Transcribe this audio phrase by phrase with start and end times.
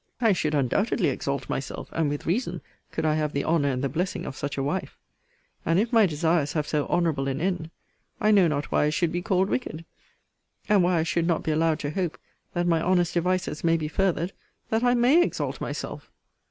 [0.19, 2.61] I should undoubtedly exalt myself, and with reason,
[2.91, 4.97] could I have the honour and the blessing of such a wife.
[5.63, 7.69] And if my desires have so honourable an end,
[8.19, 9.85] I know not why I should be called wicked,
[10.67, 12.17] and why I should not be allowed to hope,
[12.55, 14.33] that my honest devices may be furthered,
[14.69, 16.09] that I MAY exalt myself.